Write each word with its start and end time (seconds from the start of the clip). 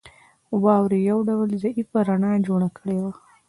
واورې 0.63 0.99
یو 1.09 1.19
ډول 1.29 1.49
ضعیفه 1.63 1.99
رڼا 2.07 2.33
جوړه 2.47 2.69
کړې 2.77 2.97
وه 3.03 3.13